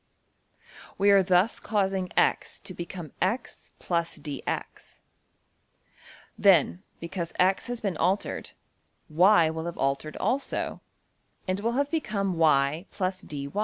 We 0.97 1.11
are 1.11 1.21
thus 1.21 1.59
causing 1.59 2.09
$x$ 2.17 2.59
to 2.61 2.73
become 2.73 3.11
$x 3.21 3.69
+ 3.79 3.79
dx$. 3.79 4.97
Then, 6.39 6.81
because 6.99 7.33
$x$~has 7.37 7.81
been 7.81 7.97
altered, 7.97 8.53
$y$~will 9.09 9.65
have 9.65 9.77
altered 9.77 10.17
also, 10.17 10.81
and 11.47 11.59
will 11.59 11.73
have 11.73 11.91
become 11.91 12.35
$y 12.39 12.87
+ 12.97 13.21
dy$. 13.27 13.47